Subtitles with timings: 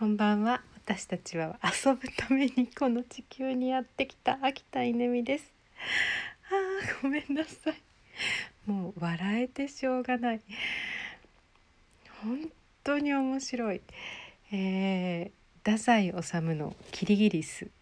[0.00, 0.62] こんばんは。
[0.86, 5.52] 私たちは遊ぶためにこの地球にやってきた秋田稲美です。
[6.48, 7.74] あーごめんなさい。
[8.64, 10.40] もう笑えてしょうがない。
[12.22, 12.50] 本
[12.82, 13.82] 当に面白い、
[14.50, 17.68] えー、太宰治のキリギリス。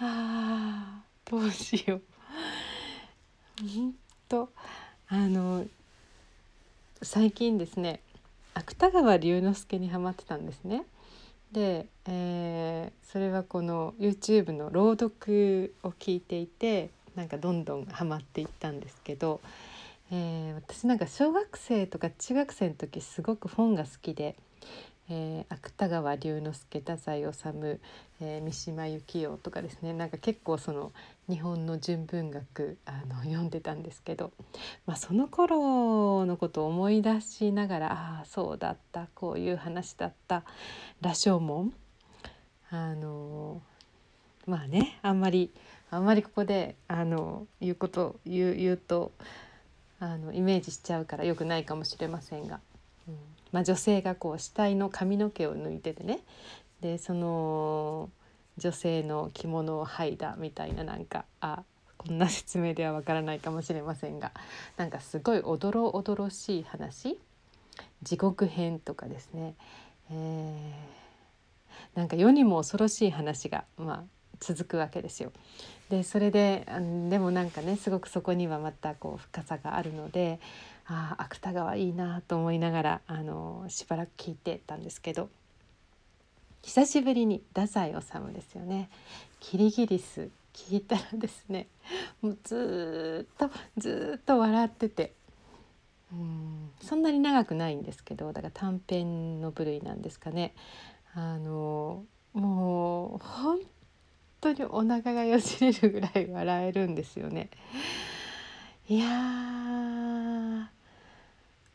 [0.00, 2.02] あーどうしよう。
[3.68, 3.94] 本
[4.28, 4.52] 当
[5.06, 5.64] あの
[7.02, 8.00] 最近ですね
[8.54, 10.84] 芥川龍之介にハマってたんですね。
[11.52, 19.40] で、えー、それはこの YouTube の朗読を聞いていてなんかどんどんハマっていったんですけど、
[20.12, 24.36] えー、私なんか小学生とか中学生の時すごく本が好きで
[25.12, 27.26] えー、芥川龍之介太宰治、
[28.20, 29.92] えー、三島由紀夫とかですね。
[29.92, 30.92] なんか結構その
[31.28, 34.30] 日本の純文学あの読んでたんですけど、
[34.86, 40.44] まあ、その頃のことを思い出しながらああそうだったこういう話だった
[41.00, 41.74] 羅生門。
[42.70, 43.60] あの
[44.46, 45.50] まあねあんまり
[45.90, 49.10] あんまりここであの言うこと言う言うと
[49.98, 52.60] あのイメージしちゃうからよくないかもしれませんが。
[53.08, 53.39] うん。
[53.52, 56.20] まあ、女性がこう死体の髪の毛を抜いててね。
[56.80, 58.08] でその
[58.56, 61.62] 女性の着物を剥いだみたいななんかあ
[61.98, 64.32] こんな説明ではわからないかもしれませんが
[64.78, 67.18] なんかすごいおどろおどろしい話。
[68.02, 69.54] 地獄編とかですね、
[70.10, 74.04] えー、なんか世にも恐ろしい話が、まあ、
[74.40, 75.32] 続くわけですよ。
[75.90, 76.66] でそれで
[77.08, 80.40] でもなんかねすごくそこにはまたこう深さがあるので
[80.86, 85.28] ああ芥川いいなと思いながらあのしばらく聞いてたんですけど
[86.62, 88.88] 久しぶりに太宰治ですよね
[89.40, 91.66] 「キリギリス」聞いたらですね
[92.22, 95.12] もうずっとずっと笑ってて
[96.12, 100.54] うんそんなに長くないんですけどだから短編の部類なんですかね。
[101.14, 103.18] あのもう
[104.40, 107.50] 当にお腹がよじれるぐらい笑えるんですよね。
[108.88, 110.70] いや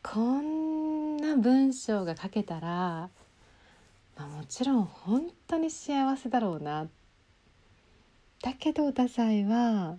[0.02, 3.08] こんな文章が書けたら、
[4.16, 6.88] まあ、もちろん本当に幸せだろうな
[8.42, 9.96] だけど太宰は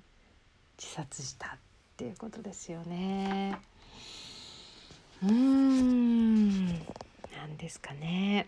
[0.78, 1.50] 自殺したっ
[1.98, 3.60] ていうことですよね。
[5.24, 8.48] うーん何ですかね。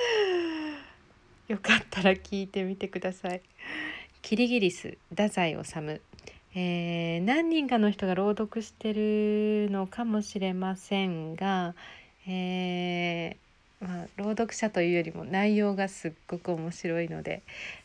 [1.48, 3.40] よかったら聞いてみてください。
[4.22, 6.00] キリギリス太宰治
[6.52, 11.74] えー、何人かの人が朗読してるのかもしれませんが、
[12.26, 17.42] えー、まあ、朗読者というよりも内容がすっごく面白いので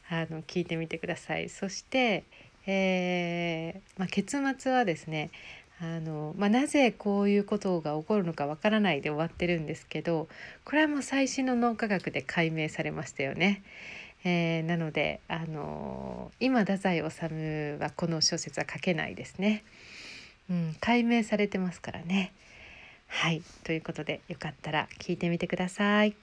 [0.10, 1.50] あの聞いてみてください。
[1.50, 2.24] そして、
[2.66, 5.30] えー、まあ、結末はですね
[5.82, 10.28] あの、まあ、なぜこういうことが起こるのかわからないで終わってるんですけど
[10.64, 13.64] これはもう最新の脳科学で解明されましたよね。
[14.28, 17.04] えー、なので、あのー、今太宰治
[17.80, 19.64] はこの小説は書けないですね。
[20.50, 22.34] うん、解明されてますからね。
[23.08, 26.16] はいということでよかったら聞いてみてください。